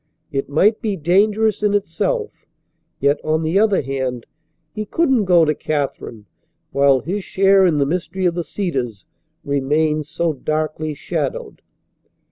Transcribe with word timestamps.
It 0.31 0.49
might 0.49 0.81
be 0.81 0.95
dangerous 0.97 1.61
in 1.61 1.75
itself, 1.75 2.31
yet, 2.99 3.19
on 3.23 3.43
the 3.43 3.59
other 3.59 3.83
hand, 3.83 4.25
he 4.73 4.83
couldn't 4.83 5.25
go 5.25 5.45
to 5.45 5.53
Katherine 5.53 6.25
while 6.71 7.01
his 7.01 7.23
share 7.23 7.67
in 7.67 7.77
the 7.77 7.85
mystery 7.85 8.25
of 8.25 8.33
the 8.33 8.43
Cedars 8.43 9.05
remained 9.43 10.07
so 10.07 10.33
darkly 10.33 10.95
shadowed. 10.95 11.61